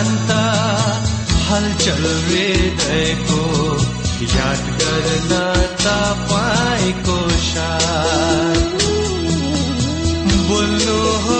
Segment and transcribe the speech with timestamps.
[0.00, 0.30] शान्त
[1.48, 3.40] हलचल हृदयको
[4.34, 5.34] याद गर्न
[5.82, 7.18] तपाईँको
[7.48, 8.86] साथ
[10.48, 11.39] बोल्नुहोस्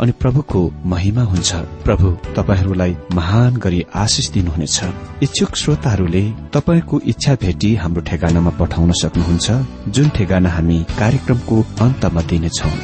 [0.00, 1.54] अनि प्रभुको महिमा हुन्छ।
[1.84, 4.78] प्रभु तपाईँहरूलाई महान गरी आशिष दिनुहुनेछ।
[5.22, 6.22] इच्छुक श्रोताहरूले
[6.54, 9.46] तपाईँको इच्छा भेटी हाम्रो ठेगानामा पठाउन सक्नुहुन्छ
[9.88, 12.74] जुन ठेगाना हामी कार्यक्रमको अन्तमा दिनेछौं।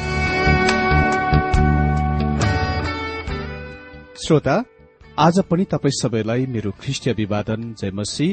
[4.23, 4.55] श्रोता
[5.19, 8.27] आज पनि तपाई सबैलाई मेरो ख्रिस्टीय विवादन जयमसी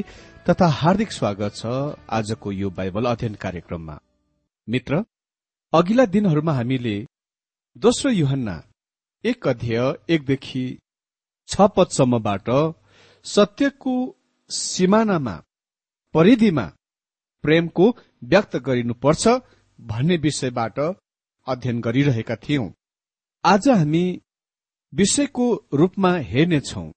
[0.49, 1.65] तथा हार्दिक स्वागत छ
[2.09, 3.99] आजको यो बाइबल अध्ययन कार्यक्रममा।
[4.67, 5.03] मित्र
[5.73, 6.97] अघिल्ला दिनहरूमा हामीले
[7.77, 8.55] दोस्रो युहन्ना
[9.25, 10.79] एक अध्यय एकदेखि
[11.47, 12.73] छ पदसम्मबाट
[13.23, 14.15] सत्यको
[14.49, 15.43] सिमानामा
[16.13, 16.63] परिधिमा
[17.41, 19.27] प्रेमको व्यक्त गरिनुपर्छ
[19.81, 20.79] भन्ने विषयबाट
[21.47, 22.69] अध्ययन गरिरहेका थियौं।
[23.45, 24.21] आज हामी
[24.93, 26.91] विषयको रूपमा हेर्नेछौ।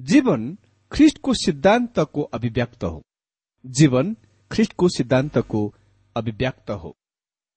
[0.00, 0.58] जीवन
[0.92, 3.02] ख्रिस्टको सिद्धान्तको अभिव्यक्त हो।
[3.66, 4.16] जीवन
[4.52, 5.74] ख्रिस्टको सिद्धान्तको
[6.16, 6.96] अभिव्यक्त हो।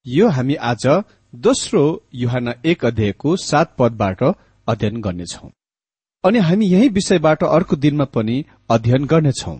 [0.06, 0.86] यो हामी आज
[1.34, 1.82] दोस्रो
[2.14, 4.22] युहान एक अध्यायको सात पदबाट
[4.68, 5.48] अध्ययन गर्नेछौ।
[6.24, 9.56] अनि हामी यही विषयबाट अर्को दिनमा पनि अध्ययन गर्नेछौ।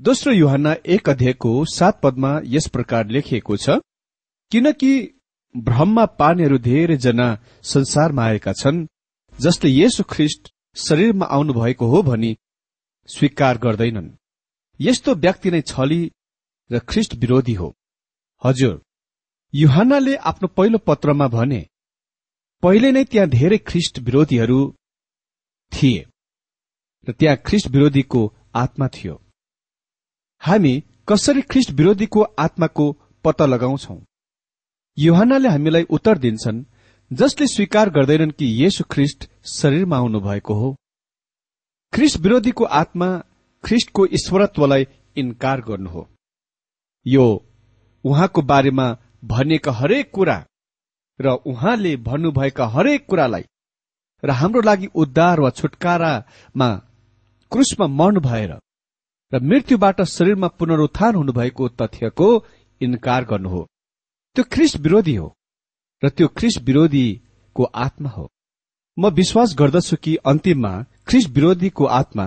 [0.00, 3.78] दोस्रो युहान एक अध्यायको सात पदमा यस प्रकार लेखिएको छ
[4.52, 4.90] किनकि
[5.54, 7.28] भ्रममा पार्नेहरू धेरैजना
[7.64, 8.84] संसारमा आएका छन्
[9.34, 12.36] जसले येशु ख्रिस्ट शरीरमा आउनु भएको हो भनी
[13.08, 14.10] स्वीकार गर्दैनन्।
[14.80, 16.02] यस्तो व्यक्ति नै छली
[16.70, 17.72] र ख्रिस्ट विरोधी हो।
[18.42, 18.80] हजुर
[19.54, 21.60] युहानले आफ्नो पहिलो पत्रमा भने
[22.62, 24.60] पहिले नै त्यहाँ धेरै ख्रिस्ट विरोधीहरू
[25.72, 26.04] थिए
[27.08, 28.22] र त्यहाँ ख्रिस्ट विरोधीको
[28.54, 29.14] आत्मा थियो।
[30.42, 30.74] हामी
[31.08, 32.86] कसरी ख्रिस्ट विरोधीको आत्माको
[33.24, 33.96] पत्ता लगाउँछौ?
[34.98, 36.64] युहानले हामीलाई उत्तर दिन्छन्
[37.10, 40.74] जसले स्वीकार गर्दैनन् कि येशु ख्रिस्ट शरीरमा आउनु भएको हो।
[41.92, 43.08] ख्रिस्ट विरोधीको आत्मा
[43.64, 44.86] ख्रिस्टको ईश्वरत्वलाई
[45.16, 46.08] इन्कार गर्नु हो।
[47.06, 47.26] यो
[48.04, 48.86] उहाँको बारेमा
[49.22, 50.44] भनिएका हरेक कुरा
[51.20, 53.44] र उहाँले भन्नुभएका हरेक कुरालाई
[54.22, 56.68] र हाम्रो लागि उद्धार वा छुटकारामा
[57.52, 58.52] क्रुसमा मर्नु भएर
[59.32, 62.28] र मृत्युबाट शरीरमा पुनरुत्थान हुनुभएको तथ्यको
[62.80, 63.62] इन्कार गर्नु हो।
[64.36, 65.28] त्यो ख्रिस्ट विरोधी हो
[66.02, 68.28] र त्यो ख्रिस्ट विरोधीको आत्मा हो।
[68.96, 70.72] म विश्वास गर्दछु कि अन्तिममा
[71.06, 72.26] ख्रिस्ट विरोधीको आत्मा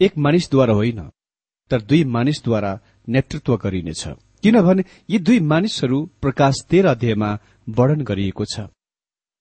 [0.00, 1.00] एक मानिसद्वारा होइन
[1.70, 2.72] तर दुई मानिसद्वारा
[3.08, 4.08] नेतृत्व गरिनेछ।
[4.42, 8.60] किनभने यी दुई मानिसहरू प्रकाश तेह्र अध्यायमा वर्णन गरिएको छ।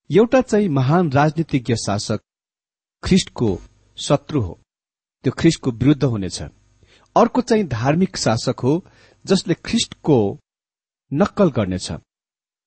[0.10, 2.20] एउटा चाहिँ महान राजनीतिज्ञ शासक
[3.04, 3.50] ख्रिस्टको
[3.98, 4.60] शत्रु हो।
[5.24, 6.42] त्यो ख्रिस्टको विरूद्ध हुनेछ।
[7.16, 8.74] अर्को चाहिँ धार्मिक शासक हो
[9.26, 10.18] जसले ख्रिस्टको
[11.12, 11.92] नक्कल गर्नेछ।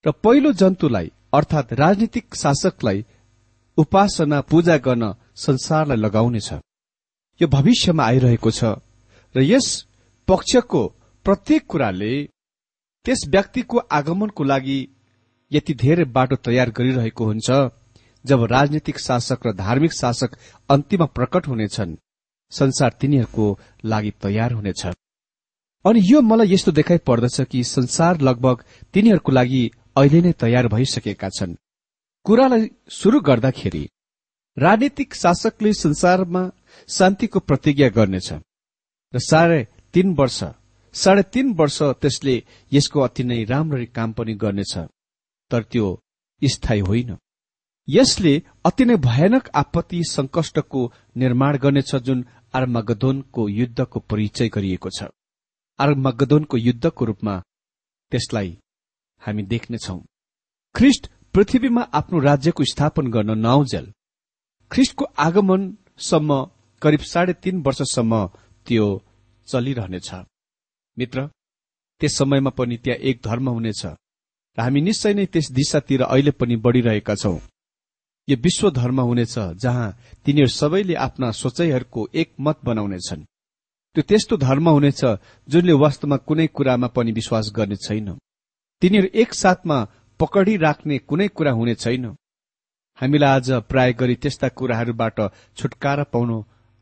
[0.04, 3.04] र पहिलो जन्तुलाई अर्थात राजनीतिक शासकलाई
[3.78, 6.52] उपासना पूजा गर्न संसारलाई लगाउनेछ।
[7.40, 8.64] यो भविष्यमा आइरहेको छ।
[9.34, 9.86] र यस
[10.28, 10.82] पक्षको
[11.24, 12.14] प्रत्येक कुराले
[13.06, 14.78] त्यस व्यक्तिको आगमनको लागि
[15.50, 17.50] यति धेरै बाटो तयार गरिरहेको हुन्छ
[18.24, 20.30] जब राजनीतिक शासक र धार्मिक शासक
[20.68, 21.94] अन्तिममा प्रकट हुनेछन्
[22.52, 23.46] संसार तिनीहरूको
[23.84, 24.82] लागि तयार हुनेछ
[25.84, 28.64] अनि यो मलाई यस्तो देखाइ पर्दछ कि संसार लगभग
[28.94, 29.62] तिनीहरूको लागि
[29.96, 31.54] अहिले नै तयार भइसकेका छन्।
[32.26, 33.84] कुरालाई शुरू गर्दाखेरि
[34.56, 36.42] राजनीतिक शासकले संसारमा
[36.88, 38.32] शान्तिको प्रतिज्ञा गर्नेछ
[39.14, 39.60] र साढे
[39.92, 40.42] तीन वर्ष
[40.94, 42.34] साढे तीन वर्ष त्यसले
[42.72, 44.74] यसको अति नै राम्ररी काम पनि गर्नेछ
[45.50, 45.86] तर त्यो
[46.42, 47.16] स्थायी होइन।
[47.88, 48.34] यसले
[48.64, 50.80] अति नै भयानक आपत्ति संकष्टको
[51.16, 55.08] निर्माण गर्नेछ जुन आर्मागदोनको युद्धको परिचय गरिएको छ।
[55.78, 57.34] आर्मागदोनको युद्धको रूपमा
[58.12, 58.50] त्यसलाई
[59.22, 59.96] हामी देख्नेछौ।
[60.74, 63.86] ख्रिष्ट पृथ्वीमा आफ्नो राज्यको स्थापन गर्न नआउजेल।
[64.70, 66.30] ख्रिष्टको आगमनसम्म
[66.82, 68.26] करिब साढे तीन वर्षसम्म
[68.66, 68.86] त्यो
[69.48, 70.10] चलिरहनेछ।
[70.96, 71.26] मित्र
[72.00, 76.56] त्यस समयमा पनि त्यहाँ एक धर्म हुनेछ र हामी निश्चय नै त्यस दिशातिर अहिले पनि
[76.56, 77.38] बढ़िरहेका छौं।
[78.28, 79.88] यो विश्व धर्म हुनेछ जहाँ
[80.24, 83.24] तिनीहरू सबैले आफ्ना सोचाइहरूको एक मत बनाउनेछन्।
[83.96, 85.04] त्यो त्यस्तो धर्म हुनेछ
[85.48, 88.08] जुनले वास्तवमा कुनै कुरामा पनि विश्वास गर्ने छैन।
[88.82, 89.78] तिनीहरू एकसाथमा
[90.20, 92.04] पकडी राख्ने कुनै कुरा हुने छैन।
[92.98, 95.18] हामीलाई आज प्राय गरी त्यस्ता कुराहरूबाट
[95.56, 96.36] छुटकारा पाउनु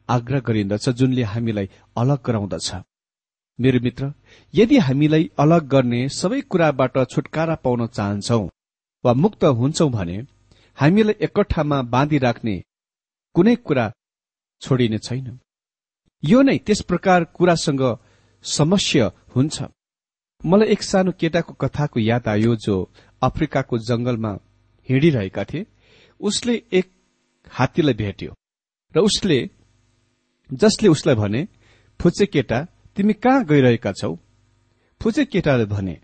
[0.09, 2.69] आग्रह गरिन्दछ जुनले हामीलाई अलग गराउँदछ।
[3.61, 4.13] मेरो मित्र
[4.55, 8.43] यदि हामीलाई अलग गर्ने सबै कुराबाट छुटकारा पाउन चाहन्छौ
[9.05, 10.17] वा मुक्त हुन्छौ भने
[10.79, 12.57] हामीलाई एकठामा बाँधिराख्ने
[13.35, 13.85] कुनै कुरा
[14.63, 15.39] छोडिने छैन।
[16.23, 17.83] यो नै त्यस प्रकार कुरासँग
[18.45, 19.57] समस्या हुन्छ।
[20.43, 22.77] मलाई एक सानो केटाको कथाको याद आयो जो
[23.23, 24.33] अफ्रिकाको जंगलमा
[24.89, 25.67] हिँडिरहेका थिए।
[26.21, 26.87] उसले एक
[27.47, 28.33] हात्तीलाई भेट्यो
[28.95, 29.39] र उसले
[30.51, 31.47] जसले उसलाई भने
[32.01, 32.67] फुचे केटा
[32.97, 34.15] तिमी कहाँ गइरहेका छौ?
[35.01, 35.97] फुचे केटाले भने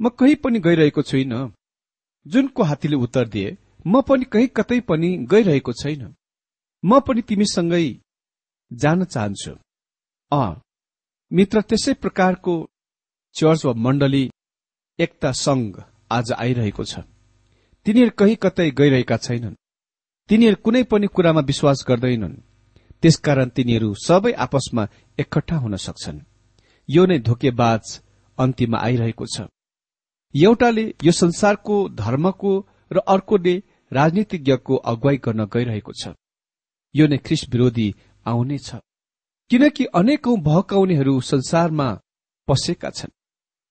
[0.00, 1.32] म कहीँ पनि गइरहेको छुइन।
[2.26, 6.14] जुनको हात्तीले उत्तर दिए म पनि कहीँ कतै पनि गइरहेको छैन।
[6.84, 7.86] म पनि तिमीसँगै
[8.72, 9.52] जान चाहन्छु।
[10.32, 10.42] अ
[11.32, 12.54] मित्र त्यसै प्रकारको
[13.36, 14.24] चर्च वा मण्डली
[14.98, 15.72] एकता संघ
[16.10, 16.98] आज आइरहेको छ।
[17.86, 19.54] तिनीहरू कहीँ कतै गइरहेका छैनन्।
[20.30, 22.34] तिनीहरू कुनै पनि कुरामा विश्वास गर्दैनन्।
[23.04, 24.82] त्यसकारण तिनीहरू सबै आपसमा
[25.18, 26.18] एकट्ठा हुन सक्छन्।
[26.88, 27.84] यो नै धोकेबाज
[28.38, 29.36] अन्तिममा आइरहेको छ।
[30.34, 32.52] एउटाले यो संसारको धर्मको
[32.90, 33.54] र अर्कोले
[33.92, 36.02] राजनीतिज्ञको अगुवाई गर्न गइरहेको छ।
[36.94, 37.88] यो नै ख्रिस विरोधी
[38.26, 38.68] आउनेछ
[39.50, 41.88] किनकि अनेकौं भहकाउनेहरू संसारमा
[42.48, 43.12] पसेका छन्।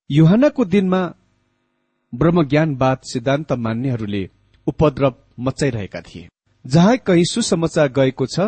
[0.09, 1.01] युहानको दिनमा
[2.13, 4.23] ब्रह्मज्ञानवाद सिद्धान्त मान्नेहरूले
[4.67, 6.27] उपद्रव मचाइरहेका थिए।
[6.65, 8.39] जहाँ कहीँ सुसमाचार गएको छ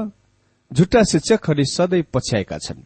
[0.71, 2.83] झुट्टा शिक्षकहरूले सधैँ पछ्याएका छन्।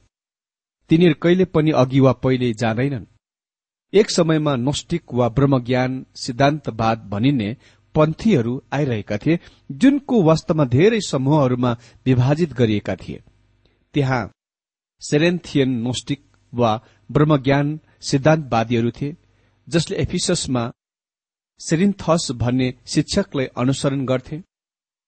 [0.89, 3.05] तिनीहरू कहिले पनि अघि वा पहिले जाँदैनन्।
[3.93, 7.55] एक समयमा नोस्टिक वा ब्रह्मज्ञान सिद्धान्तवाद भनिने
[7.95, 9.39] पन्थीहरू आइरहेका थिए
[9.71, 11.71] जुनको वास्तवमा धेरै समूहहरूमा
[12.05, 13.21] विभाजित गरिएका थिए।
[13.95, 14.23] त्यहाँ
[15.01, 16.21] सेरेन्थियन नोस्टिक
[16.53, 16.71] वा
[17.09, 19.15] ब्रह्मज्ञान सिद्धान्तवादीहरू थिए
[19.67, 20.63] जसले एफिससमा
[21.59, 24.37] सेरिन्थस भन्ने शिक्षकलाई अनुसरण गर्थे।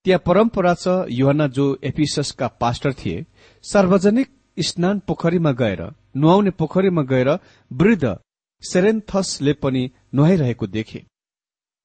[0.06, 3.26] त्यहाँ परम्परा छ युहना जो एफिससका पास्टर थिए
[3.64, 5.82] सार्वजनिक स्नान पोखरीमा गएर
[6.16, 7.30] नुहाउने पोखरीमा गएर
[7.72, 8.16] वृद्ध
[8.64, 11.00] सेरेन्थसले पनि नुहाइरहेको देखे।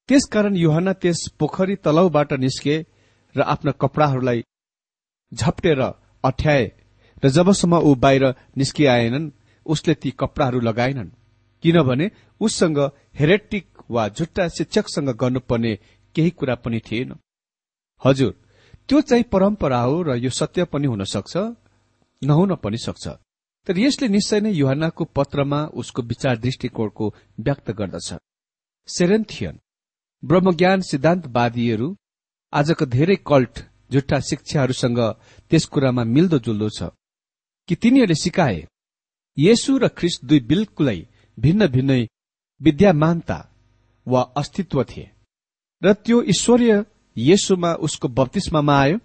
[0.09, 2.77] त्यसकारण युहना त्यस पोखरी तलाउबाट निस्के
[3.35, 4.43] र आफ्ना कपड़ाहरूलाई
[5.33, 5.81] झप्टेर
[6.25, 6.65] अठ्याए
[7.23, 8.25] र जबसम्म ऊ बाहिर
[8.57, 9.31] निस्किआएनन्
[9.67, 11.15] उसले ती कपड़ाहरू लगाएनन्।
[11.65, 12.79] किनभने उससँग
[13.19, 15.75] हेरेटिक वा झुट्टा शिक्षकसँग गर्नुपर्ने
[16.15, 17.15] केही कुरा पनि थिएन।
[18.03, 18.33] हजुर
[18.89, 21.37] त्यो चाहिँ परम्परा हो र यो सत्य पनि हुन सक्छ
[22.23, 23.07] नहुन पनि सक्छ।
[23.67, 27.05] तर यसले निश्चय नै युहनाको पत्रमा उसको विचार दृष्टिकोणको
[27.47, 28.09] व्यक्त गर्दछ।
[28.89, 29.59] सेरेन्थियन
[30.23, 31.89] ब्रह्मज्ञान सिद्धान्तवादीहरू
[32.53, 33.55] आजको धेरै कल्ट
[33.93, 35.01] झुट्टा शिक्षाहरूसँग
[35.51, 36.91] त्यस कुरामा मिल्दोजुल्दो छ
[37.69, 38.61] कि तिनीहरूले सिकाए
[39.37, 40.99] येशु र ख्रिस्ट दुई बिल्कुलै
[41.39, 42.03] भिन्न भिन्नै
[42.61, 43.39] विद्यामानता
[44.07, 45.07] वा अस्तित्व थिए।
[45.83, 46.73] र त्यो ईश्वरीय
[47.17, 48.99] येशुमा उसको बत्तिसमा आयो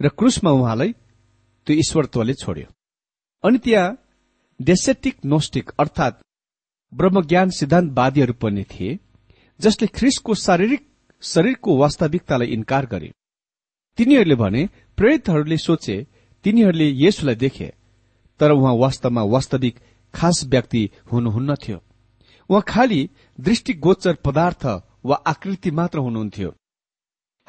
[0.00, 0.92] र क्रुसमा उहाँलाई
[1.66, 2.66] त्यो ईश्वरत्वले छोड्यो।
[3.44, 3.96] अनि त्यहाँ
[4.60, 6.20] डेसेटिक नोस्टिक अर्थात
[6.92, 8.98] ब्रह्मज्ञान सिद्धान्तवादीहरू पनि थिए
[9.60, 10.82] जसले ख्रिसको शारीरिक
[11.22, 13.10] शरीरको वास्तविकतालाई इन्कार गरे।
[13.98, 14.62] तिनीहरूले भने
[14.98, 15.96] प्रेरितहरूले सोचे
[16.44, 17.72] तिनीहरूले यसुलाई देखे
[18.40, 19.78] तर उहाँ वास्तवमा वास्तविक
[20.14, 20.82] खास व्यक्ति
[21.12, 21.78] हुनुहुन्न थियो।
[22.50, 23.00] उहाँ खालि
[23.38, 24.66] दृष्टिगोचर पदार्थ
[25.04, 26.50] वा आकृति मात्र हुनुहुन्थ्यो।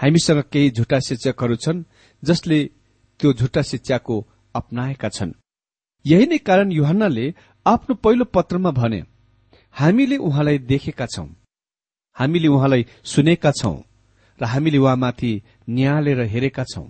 [0.02, 1.84] हामीसँग केही झुटा शिक्षकहरू छन्
[2.24, 2.60] जसले
[3.20, 4.16] त्यो झुटा शिक्षाको
[4.56, 5.32] अपनाएका छन्।
[6.06, 7.34] यही नै कारण युहन्नाले
[7.66, 9.04] आफ्नो पहिलो पत्रमा भने
[9.72, 11.28] हामीले उहाँलाई देखेका छौं।
[12.18, 13.78] हामीले उहाँलाई सुनेका छौं
[14.42, 16.88] र हामीले उहाँमाथि निहालेर हेरेका छौं।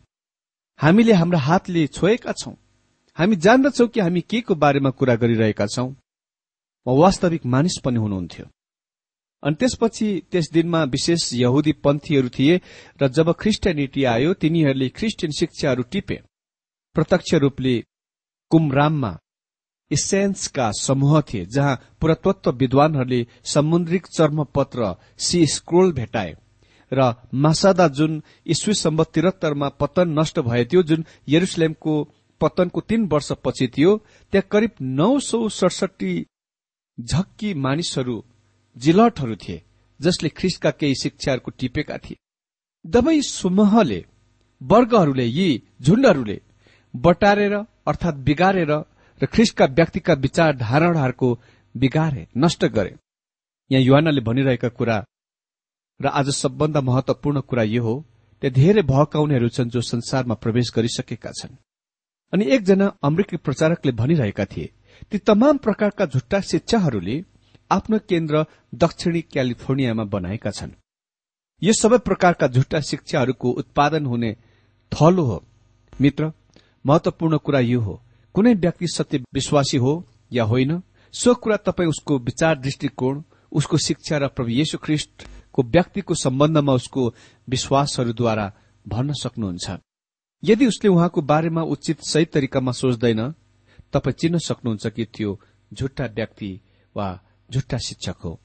[0.80, 2.54] हामीले हाम्रा हातले छोएका छौं।
[3.18, 5.94] हामी जान्दछौ कि हामी के को बारेमा कुरा गरिरहेका छौं।
[6.88, 8.46] वास्तविक मानिस पनि हुनुहुन्थ्यो।
[9.44, 12.60] अनि त्यसपछि त्यस दिनमा विशेष यहुदी पन्थीहरू थिए
[13.02, 16.18] र जब ख्रिस्टियानिटी आयो तिनीहरूले ख्रिस्टियन शिक्षाहरू टिपे।
[16.96, 17.76] प्रत्यक्ष रूपले
[18.52, 19.12] कुमराममा
[19.92, 26.34] इसेन्सका समूह थिए जहाँ पुरातत्व विद्वानहरूले समुद्रिक चर्मपत्र सी स्क्रोल भेटाए
[26.92, 31.94] र मासादा जुन इस्वी सम्म तिहत्तरमा पतन नष्ट भए थियो जुन यरुसलेमको
[32.42, 33.96] पतनको तीन वर्षपछि थियो
[34.34, 36.14] त्यहाँ करिब नौ सौ सडसठी
[36.98, 38.18] झक्की मानिसहरू
[38.76, 39.62] जिलटहरू थिए
[40.00, 42.18] जसले ख्रिस्टका केही शिक्षाहरूको टिपेका थिए।
[42.86, 44.00] दबै समूहले
[44.62, 45.48] वर्गहरूले यी
[45.82, 46.38] झुण्डहरूले
[46.94, 47.54] बटारेर
[47.88, 48.72] अर्थात बिगारेर
[49.22, 51.30] र ख्रिस्टका व्यक्तिका विचार धारणाहरूको
[51.76, 52.96] बिगारे नष्ट गरे।
[53.72, 54.98] यहाँ युवानाले भनिरहेका कुरा
[56.00, 57.94] र आज सबभन्दा महत्वपूर्ण कुरा यो हो
[58.42, 61.56] त्यहाँ धेरै भहकाउनेहरू छन् जो संसारमा प्रवेश गरिसकेका छन्।
[62.34, 64.72] अनि एकजना अमेरिकी प्रचारकले भनिरहेका थिए
[65.12, 67.16] ती तमाम प्रकारका झुट्टा शिक्षाहरूले
[67.72, 70.72] आफ्नो केन्द्र दक्षिणी क्यालिफोर्नियामा बनाएका छन्।
[71.62, 74.32] यो सबै प्रकारका झुट्टा शिक्षाहरूको उत्पादन हुने
[74.92, 75.44] थलो हो।
[75.94, 76.32] मित्र
[76.86, 78.02] महत्वपूर्ण कुरा यो हो।
[78.36, 79.94] कुनै व्यक्ति सत्य विश्वासी हो
[80.34, 80.82] या होइन
[81.14, 87.02] सो कुरा तपाईँ उसको विचार दृष्टिकोण उसको शिक्षा र प्रभु येशु ख्रिष्टको व्यक्तिको सम्बन्धमा उसको
[87.50, 88.52] विश्वासहरूद्वारा
[88.86, 89.78] भन्न सक्नुहुन्छ।
[90.44, 93.22] यदि उसले उहाँको बारेमा उचित सही तरिकामा सोच्दैन
[93.94, 95.40] तपाईँ चिन्न सक्नुहुन्छ कि त्यो
[95.72, 96.52] झुट्टा व्यक्ति
[96.96, 97.08] वा
[97.52, 98.40] झुट्टा शिक्षक हो।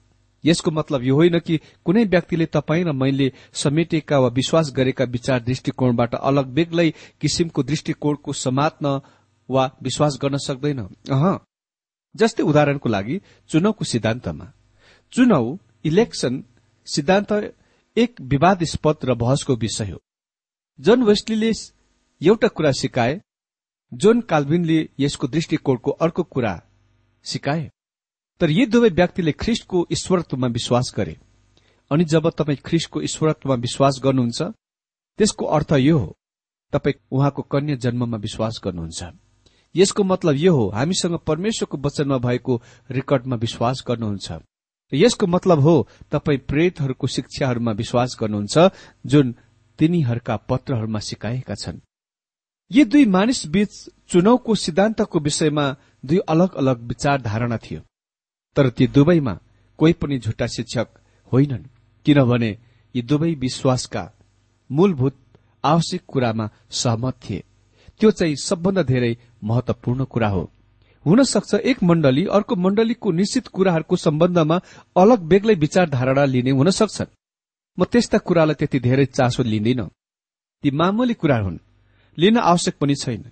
[0.44, 5.42] यसको मतलब यो होइन कि कुनै व्यक्तिले तपाईँ र मैले समेटेका वा विश्वास गरेका विचार
[5.42, 9.00] दृष्टिकोणबाट अलग बेग्लै किसिमको दृष्टिकोणको समात्न
[9.50, 11.38] वा विश्वास गर्न सक्दैन। अह।
[12.16, 14.52] जस्तै उदाहरणको लागि चुनावको सिद्धान्तमा।
[15.12, 16.44] चुनाव इलेक्सन
[16.86, 17.56] सिद्धान्त
[17.96, 19.98] एक विवादस्पद र बहसको विषय हो।
[20.80, 21.52] जन वेस्टलीले
[22.26, 23.22] एउटा कुरा सिकाए
[23.94, 26.62] जोन काल्भिनले यसको दृष्टिकोणको अर्को कुरा
[27.24, 27.70] सिकाए।
[28.40, 31.16] तर यी दुवै व्यक्तिले ख्रिस्टको ईश्वरत्वमा विश्वास गरे।
[31.90, 34.42] अनि जब तपाईँ ख्रिस्टको ईश्वरत्वमा विश्वास गर्नुहुन्छ
[35.18, 36.10] त्यसको अर्थ यो हो
[36.72, 39.00] तपाईँ उहाँको कन्या जन्ममा विश्वास गर्नुहुन्छ।
[39.74, 44.28] यसको मतलब यो हो हामीसँग परमेश्वरको वचनमा भएको रेकर्डमा विश्वास गर्नुहुन्छ।
[44.92, 45.76] यसको मतलब हो
[46.12, 48.70] तपाईँ प्रेतहरूको शिक्षाहरूमा विश्वास गर्नुहुन्छ
[49.06, 49.34] जुन
[49.78, 51.80] तिनीहरूका पत्रहरूमा सिकाएका छन्।
[52.70, 53.72] यी दुई मानिस बीच
[54.08, 55.66] चुनावको सिद्धान्तको विषयमा
[56.04, 57.85] दुई अलग अलग विचार धारणा थियो।
[58.56, 59.38] तर ती दुवैमा
[59.78, 60.88] कोही पनि झुट्टा शिक्षक
[61.32, 61.64] होइनन्
[62.04, 62.58] किनभने
[62.94, 64.12] यी दुवै विश्वासका
[64.70, 65.16] मूलभूत
[65.64, 67.44] आवश्यक कुरामा सहमत थिए।
[68.00, 70.50] त्यो चाहिँ सबभन्दा धेरै महत्वपूर्ण कुरा हो।
[71.06, 74.60] हुन सक्छ एक मण्डली अर्को मण्डलीको निश्चित कुराहरूको सम्बन्धमा
[74.96, 77.14] अलग बेग्लै विचारधारणा लिने हुन सक्छन्
[77.78, 79.82] म त्यस्ता कुरालाई त्यति धेरै चासो लिँदिन।
[80.62, 81.58] ती मामुली कुरा हुन्।
[82.18, 83.24] लिन आवश्यक पनि छैन।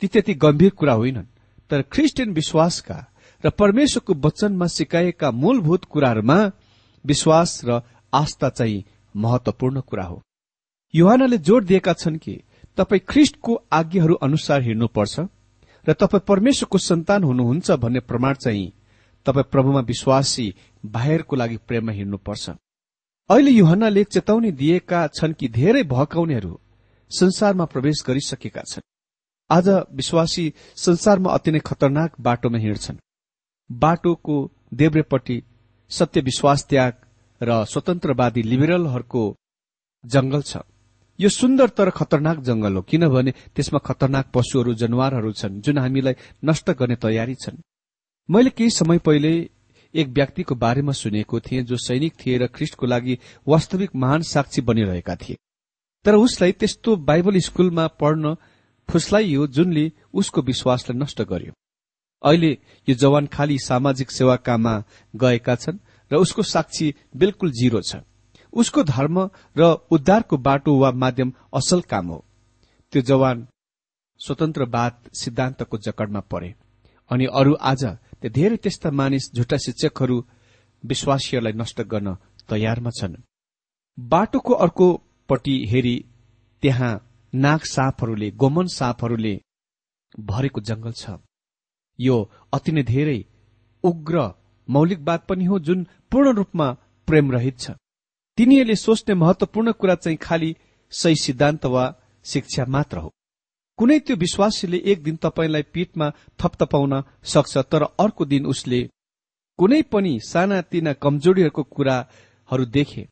[0.00, 1.26] ती त्यति गम्भीर कुरा होइनन्।
[1.70, 3.13] तर ख्रिस्टियन विश्वासका
[3.44, 6.38] र परमेश्वरको वचनमा सिकाएका मूलभूत कुराहरूमा
[7.04, 7.80] विश्वास र
[8.12, 10.22] आस्था चाहिँ महत्वपूर्ण कुरा हो।
[10.94, 12.40] युहानले जोड़ दिएका छन् कि
[12.76, 15.20] तपाईँ ख्रिस्टको आज्ञाहरू अनुसार हिँड्नुपर्छ
[15.86, 18.72] र तपाईँ परमेश्वरको सन्तान हुनुहुन्छ भन्ने प्रमाण चाहिँ
[19.26, 20.54] तपाईँ प्रभुमा विश्वासी
[20.84, 22.50] बाहिरको लागि प्रेममा हिँड्नुपर्छ।
[23.30, 26.58] अहिले युहनाले चेतावनी दिएका छन् कि धेरै भकाउनेहरू
[27.10, 28.82] संसारमा प्रवेश गरिसकेका छन्।
[29.50, 32.96] आज विश्वासी संसारमा अति नै खतरनाक बाटोमा हिँड्छन्।
[33.70, 34.36] बाटोको
[34.74, 35.42] देब्रेपट्टि
[35.90, 36.92] सत्य विश्वास त्याग
[37.40, 39.24] र स्वतन्त्रवादी लिबरलहरूको
[40.04, 40.56] जंगल छ।
[41.18, 46.70] यो सुन्दर तर खतरनाक जंगल हो किनभने त्यसमा खतरनाक पशुहरू जनावरहरू छन् जुन हामीलाई नष्ट
[46.70, 47.62] गर्ने तयारी छन्।
[48.28, 49.32] मैले केही समय पहिले
[49.94, 55.16] एक व्यक्तिको बारेमा सुनेको थिएँ जो सैनिक थिए र ख्रिस्टको लागि वास्तविक महान साक्षी बनिरहेका
[55.16, 55.36] थिए।
[56.04, 58.34] तर उसलाई त्यस्तो बाइबल स्कूलमा पढ्न
[58.88, 61.52] फुस्लाइयो जुनले उसको विश्वासलाई नष्ट गर्यो।
[62.22, 62.52] अहिले
[62.88, 64.74] यो जवान खाली सामाजिक सेवाकामा
[65.14, 65.78] गएका छन्
[66.10, 67.96] र उसको साक्षी बिल्कुल जिरो छ।
[68.52, 69.18] उसको धर्म
[69.56, 72.24] र उद्धारको बाटो वा माध्यम असल काम हो।
[72.92, 73.46] त्यो जवान
[74.20, 76.54] स्वतन्त्रवाद सिद्धान्तको जकडमा परे।
[77.10, 77.84] अनि अरू आज
[78.20, 80.16] त्यो धेरै त्यस्ता मानिस झुटा शिक्षकहरू
[80.84, 82.16] विश्वासीहरूलाई नष्ट गर्न
[82.48, 83.14] तयारमा छन्।
[83.98, 84.86] बाटोको अर्को
[85.28, 85.96] पट्टि हेरी
[86.62, 86.92] त्यहाँ
[87.32, 89.34] नाग साँपहरूले गोमन साँपहरूले
[90.20, 91.18] भरेको जंगल छ।
[91.98, 92.16] यो
[92.52, 93.24] अति नै धेरै
[93.84, 94.32] उग्र
[94.68, 96.68] मौलिकवाद पनि हो जुन पूर्ण रूपमा
[97.08, 97.70] प्रेम रहित छ।
[98.38, 100.54] तिनीहरूले सोच्ने महत्वपूर्ण कुरा चाहिँ खालि
[100.92, 101.84] सही सिद्धान्त वा
[102.24, 103.12] शिक्षा मात्र हो।
[103.78, 108.80] कुनै त्यो विश्वासीले एक दिन तपाईँलाई पीठमा थपथपाउन सक्छ तर अर्को दिन उसले
[109.58, 113.08] कुनै पनि साना तिना कमजोरीहरूको कुराहरू देखे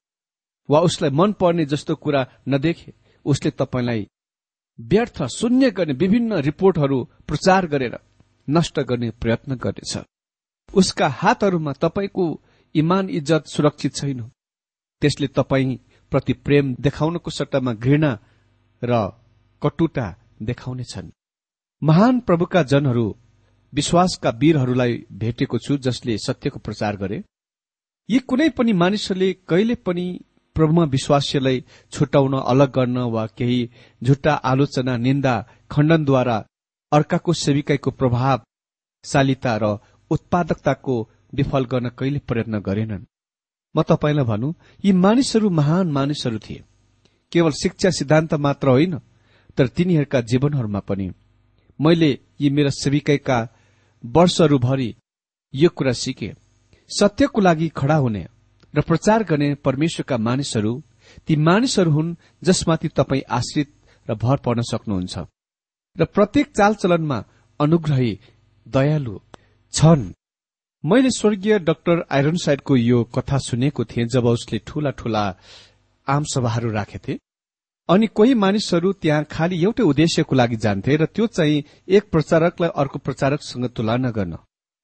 [0.69, 2.93] वा उसलाई मन पर्ने जस्तो कुरा नदेखे
[3.27, 4.07] उसले तपाईँलाई
[4.79, 7.95] व्यर्थ शून्य गर्ने विभिन्न रिपोर्टहरू प्रचार गरेर
[8.49, 9.99] नष्ट गर्ने प्रयत्न गर्नेछ।
[10.75, 12.25] उसका हातहरूमा तपाईँको
[12.75, 14.21] इमान इज्जत सुरक्षित छैन।
[15.03, 15.77] त्यसले तपाईँ
[16.13, 18.19] प्रति प्रेम देखाउनको सट्टामा घृणा
[18.83, 19.11] र
[19.63, 20.07] कटुता
[20.43, 21.11] देखाउनेछन्।
[21.83, 23.17] महान प्रभुका जनहरू
[23.73, 27.23] विश्वासका वीरहरूलाई भेटेको छु जसले सत्यको प्रचार गरे।
[28.09, 30.05] यी कुनै पनि मानिसहरूले कहिले पनि
[30.57, 33.71] प्रभुमा विश्वासीलाई छुटाउन अलग गर्न वा केही
[34.03, 35.35] झुट्टा आलोचना निन्दा
[35.71, 36.39] खण्डनद्वारा
[36.93, 39.79] अर्काको सेविकाईको प्रभावशालिता र
[40.11, 40.95] उत्पादकताको
[41.35, 43.05] विफल गर्न कहिले प्रयत्न गरेनन्।
[43.75, 46.65] म तपाईँलाई भनौँ यी मानिसहरू महान मानिसहरू थिए।
[47.33, 48.99] केवल शिक्षा सिद्धान्त मात्र होइन
[49.59, 51.11] तर तिनीहरूका जीवनहरूमा पनि।
[51.81, 53.39] मैले यी मेरा सेविकाईका
[54.05, 54.95] वर्षहरूभरि
[55.55, 56.33] यो कुरा सिके।
[56.91, 58.27] सत्यको लागि खड़ा हुने
[58.75, 60.73] र प्रचार गर्ने परमेश्वरका मानिसहरू
[61.27, 63.69] ती मानिसहरू हुन् जसमाथि तपाईँ आश्रित
[64.09, 65.19] र भर पर्न सक्नुहुन्छ।
[65.97, 67.19] र प्रत्येक चालचलनमा
[67.61, 68.13] अनुग्रही
[68.67, 69.19] दयालु
[69.75, 70.13] छन्।
[70.85, 75.25] मैले स्वर्गीय डाक्टर आइरन साइडको यो कथा सुनेको थिएँ जब उसले ठूला ठूला
[76.07, 77.19] आम सभाहरू राखेथे
[77.89, 82.99] अनि कोही मानिसहरू त्यहाँ खालि एउटै उद्देश्यको लागि जान्थे र त्यो चाहिँ एक प्रचारकलाई अर्को
[82.99, 84.37] प्रचारकसँग तुलना गर्न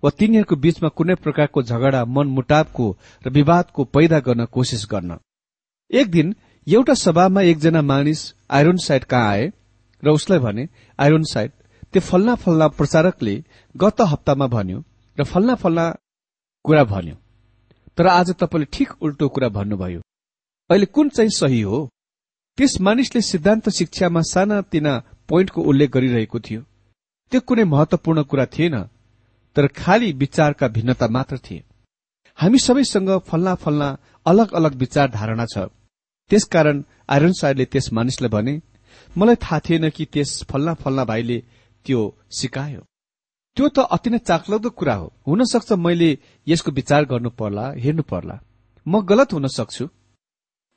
[0.02, 2.86] वा तिनीहरूको बीचमा कुनै प्रकारको झगडा मनमुटावको
[3.24, 5.18] र विवादको पैदा गर्न कोसिस गर्न।
[5.90, 6.34] एक दिन
[6.66, 9.50] एउटा सभामा एकजना मानिस आइरन साइड कहाँ आए?
[10.02, 11.50] र उसलाई भने आइरन साइड।
[11.92, 13.34] त्यो फल्ना फल्ना प्रचारकले
[13.74, 14.78] गत हप्तामा भन्यो
[15.18, 15.84] र फल्ना फल्ना
[16.64, 17.16] कुरा भन्यो।
[17.98, 20.00] तर आज तपाईँले ठिक उल्टो कुरा भन्नुभयो।
[20.70, 21.78] अहिले कुन चाहिँ सही हो?
[22.58, 24.92] त्यस मानिसले सिद्धान्त शिक्षामा साना तिना
[25.28, 26.60] पोइन्टको उल्लेख गरिरहेको थियो।
[27.32, 28.76] त्यो कुनै महत्वपूर्ण कुरा थिएन
[29.56, 31.64] तर खालि विचारका भिन्नता मात्र थिए।
[32.38, 33.88] हामी सबैसँग फल्ना फल्ना
[34.26, 35.58] अलग अलग विचार धारणा छ।
[36.30, 38.54] त्यसकारण आइरन साइडले त्यस मानिसलाई भने
[39.18, 41.38] मलाई थाहा थिएन कि त्यस फल्ना फल्ना भाइले
[41.86, 42.00] त्यो
[42.30, 42.82] सिकायो।
[43.56, 46.10] त्यो त अति नै चाखलाग्दो कुरा हो। हुन सक्छ मैले
[46.46, 48.38] यसको विचार गर्नु पर्ला हेर्नु पर्ला।
[48.86, 49.88] म गलत हुन सक्छु।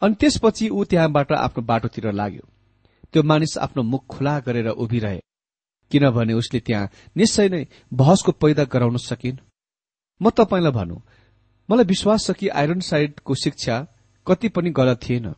[0.02, 2.46] अनि त्यसपछि ऊ त्यहाँबाट आफ्नो बाटोतिर लाग्यो।
[3.14, 5.20] त्यो मानिस आफ्नो मुख खुला गरेर उभिरहे
[5.92, 7.62] किनभने उसले त्यहाँ निश्चय नै
[7.94, 9.38] बहसको पैदा गराउन सकिन्।
[10.22, 11.02] म तपाईँलाई भनौँ
[11.70, 13.76] मलाई विश्वास छ कि आइरन साइडको शिक्षा
[14.28, 15.34] कति पनि गलत थिएन।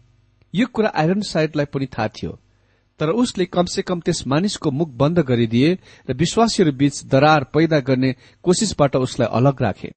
[0.54, 2.40] यो कुरा आइरन साइडलाई पनि थाहा थियो।
[3.00, 5.70] तर उसले कमसे कम त्यस मानिसको मुख बन्द गरिदिए
[6.10, 8.12] र विश्वासीहरू बीच दरार पैदा गर्ने
[8.44, 9.92] कोशिशबाट उसलाई अलग राखे।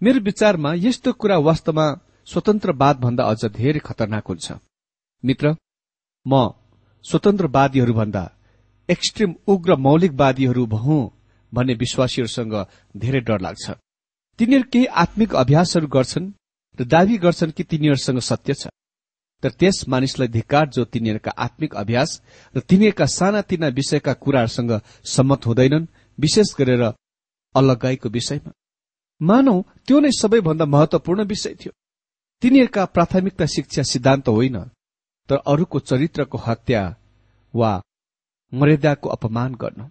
[0.00, 1.86] मेरो विचारमा यस्तो कुरा वास्तवमा
[2.26, 4.52] स्वतन्त्रवाद भन्दा अझ धेरै खतरनाक हुन्छ।
[5.24, 5.56] मित्र
[6.26, 6.50] म
[7.04, 8.22] स्वतन्त्रवादीहरूभन्दा
[8.88, 10.98] एक्सट्रिम उग्र मौलिकवादीहरू भौ
[11.52, 12.54] भन्ने विश्वासीहरूसँग
[12.96, 13.66] धेरै डर लाग्छ।
[14.38, 16.32] तिनीहरू केही आत्मिक अभ्यासहरू गर्छन्
[16.78, 18.66] र दावी गर्छन् कि तिनीहरूसँग सत्य छ।
[19.42, 22.10] तर त्यस मानिसलाई धिकार जो तिनीहरूका आत्मिक अभ्यास
[22.54, 24.72] र तिनीहरूका सानातिना विषयका कुराहरूसँग
[25.04, 25.86] सम्मत हुँदैनन्
[26.18, 26.82] विशेष गरेर
[27.54, 28.52] अलगाईको विषयमा।
[29.20, 31.72] मानौ त्यो नै सबैभन्दा महत्वपूर्ण विषय थियो।
[32.42, 34.58] तिनीहरूका प्राथमिकता शिक्षा सिद्धान्त होइन
[35.28, 36.82] तर अरूको चरित्रको हत्या
[37.54, 37.72] वा
[38.52, 39.90] मर्यादाको अपमान गर्न।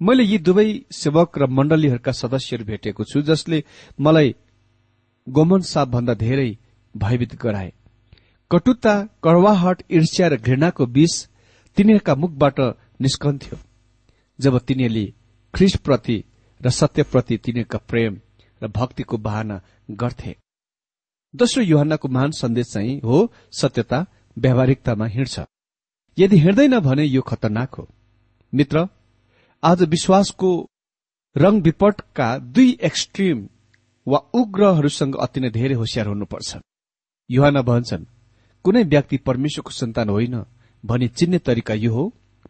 [0.00, 3.64] मैले यी दुवै सेवक र मण्डलीहरूका सदस्यहरू भेटेको छु जसले
[4.00, 4.34] मलाई
[5.26, 6.50] गोमन साप भन्दा धेरै
[6.94, 7.72] भयभीत गराए।
[8.50, 11.12] कटुता कड़वाहट ईर्ष्या र घृणाको बीच
[11.76, 12.58] तिनीहरूका मुखबाट
[13.00, 13.58] निस्कन्थ्यो
[14.38, 15.04] जब तिनीहरूले
[15.54, 16.18] ख्रिसप्रति
[16.60, 18.20] र सत्यप्रति तिनीहरूका प्रेम
[18.62, 19.60] र भक्तिको बहाना
[19.90, 20.34] गर्थे।
[21.34, 23.16] दोस्रो युहन्नाको महान सन्देश चाहिँ हो
[23.52, 23.98] सत्यता
[24.36, 25.40] व्यावहारिकतामा हिँड्छ।
[26.18, 27.88] यदि हिँड्दैन भने यो खतरनाक हो।
[28.52, 28.86] मित्र
[29.62, 30.50] आज विश्वासको
[31.36, 33.48] विपटका दुई एक्सट्रिम
[34.06, 36.56] वा उग्रहरूसँग अति नै धेरै होसियार हुनुपर्छ।
[37.30, 38.04] युहान भन्छन्
[38.64, 40.36] कुनै व्यक्ति परमेश्वरको सन्तान होइन
[40.84, 42.04] भनी चिन्ने तरिका यो हो।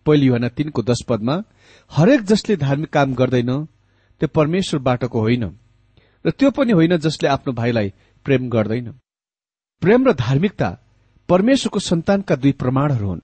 [0.07, 1.35] पहिलो युहान तीनको दश पदमा
[1.91, 3.53] हरेक जसले धार्मिक काम गर्दैन
[4.21, 5.45] त्यो परमेश्वरबाटको होइन
[6.25, 7.93] र त्यो पनि होइन जसले आफ्नो भाइलाई
[8.27, 8.89] प्रेम गर्दैन।
[9.83, 10.69] प्रेम र धार्मिकता
[11.29, 13.21] परमेश्वरको सन्तानका दुई प्रमाणहरू हुन्।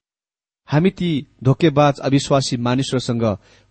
[0.68, 1.10] हामी ती
[1.44, 3.24] धोकेबाज अविश्वासी मानिसहरूसँग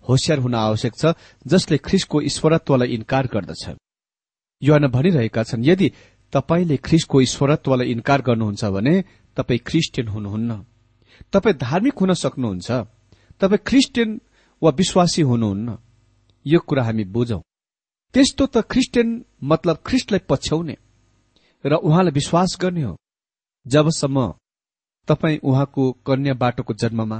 [0.06, 1.14] होसियार हुन आवश्यक छ
[1.46, 3.64] जसले ख्रिसको ईश्वरत्वलाई इन्कार गर्दछ।
[4.62, 5.92] युवान भनिरहेका छन् यदि
[6.34, 8.96] तपाईँले ख्रिसको ईश्वरत्वलाई इन्कार गर्नुहुन्छ भने
[9.38, 10.52] तपाईँ क्रिस्चियन हुनुहुन्न।
[11.34, 12.70] तपाईँ धार्मिक हुन सक्नुहुन्छ।
[13.42, 14.10] तपाईँ क्रिस्चियन
[14.62, 15.78] वा विश्वासी हुनुहुन्न।
[16.46, 17.42] यो कुरा हामी बुझौं।
[18.14, 19.10] त्यस्तो त क्रिस्चियन
[19.44, 20.76] मतलब ख्रिस्टलाई पछ्याउने
[21.66, 22.96] र उहाँलाई विश्वास गर्ने हो।
[23.66, 24.34] जबसम्म
[25.08, 27.20] तपाईँ उहाँको कन्या बाटोको जन्ममा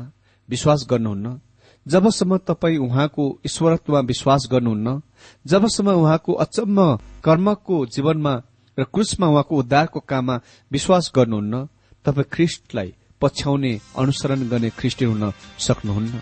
[0.50, 1.40] विश्वास गर्नुहुन्न
[1.86, 5.02] जबसम्म तपाईँ उहाँको ईश्वरत्वमा विश्वास गर्नुहुन्न
[5.46, 8.34] जबसम्म उहाँको अचम्म कर्मको जीवनमा
[8.78, 10.36] र क्रुसमा उहाँको उद्धारको काममा
[10.72, 11.68] विश्वास गर्नुहुन्न
[12.06, 16.22] तपाईँ ख्रिस्टलाई पछ्याउने अनुसरण गर्ने ख्रिस्टियन हुन सक्नुहुन्न।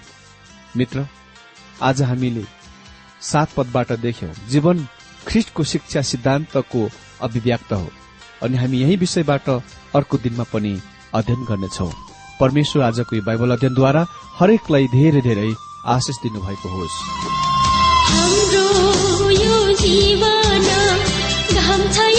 [0.78, 1.08] मित्र
[1.82, 2.44] आज हामीले
[3.22, 4.88] सात पदबाट देख्यौं जीवन
[5.28, 6.82] ख्रिस्टको शिक्षा सिद्धान्तको
[7.22, 7.90] अभिव्यक्त हो।
[8.44, 9.50] अनि हामी यही विषयबाट
[9.98, 10.74] अर्को दिनमा पनि
[11.14, 11.90] अध्ययन गर्नेछौ।
[12.40, 14.06] परमेश्वर आजको यो बाइबल अध्ययनद्वारा
[14.40, 15.50] हरेकलाई धेरै धेरै
[15.96, 16.96] आशिष दिनुभएको होस्।
[18.10, 20.62] हाम्रो यो जीवन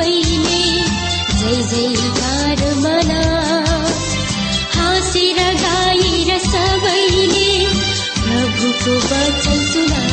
[0.00, 0.60] सबैले
[1.38, 3.22] जय जयकार मना।
[4.74, 7.50] हाँसेर गाएर सबैले
[8.20, 10.04] प्रभुको वचन सुना।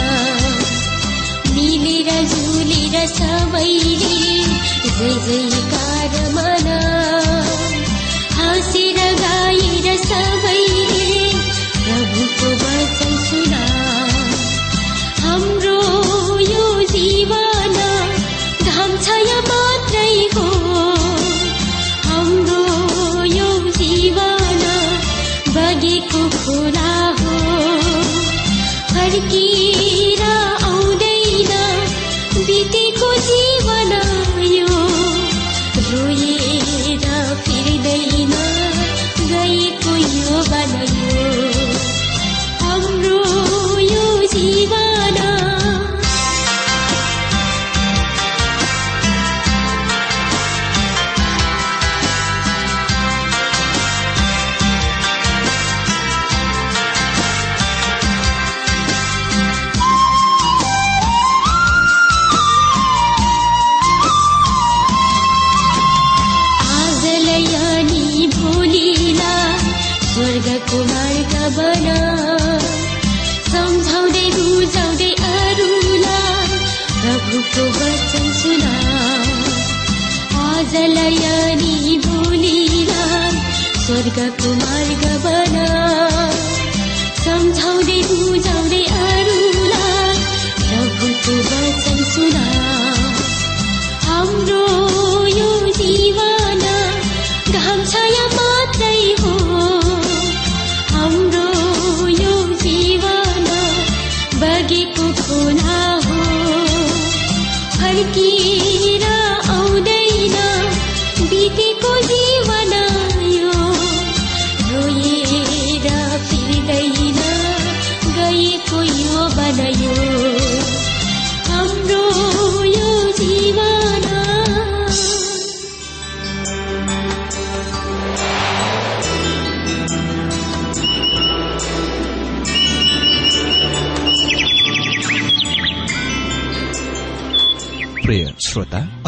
[1.54, 4.20] मिलेर जुलेर सबैले
[4.98, 6.80] जय जयकार मना।
[8.36, 11.34] हाँसेर गाएर सबैले
[11.78, 12.77] प्रभुको